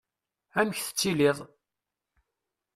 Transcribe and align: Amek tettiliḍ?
Amek 0.59 0.79
tettiliḍ? 0.81 1.37